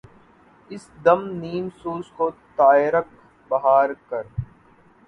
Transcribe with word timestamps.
اس 0.71 0.83
دم 1.05 1.21
نیم 1.35 1.67
سوز 1.81 2.05
کو 2.17 2.29
طائرک 2.55 3.07
بہار 3.51 3.89
کر 4.09 4.23